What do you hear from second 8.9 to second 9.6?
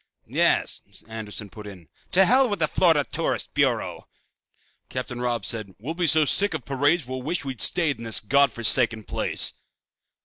place."